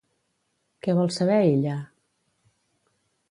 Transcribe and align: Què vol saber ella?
Què 0.87 0.95
vol 0.99 1.11
saber 1.17 1.37
ella? 1.51 1.75